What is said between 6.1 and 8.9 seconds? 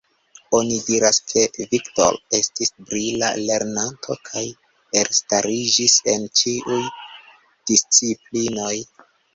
en ĉiuj disciplinoj.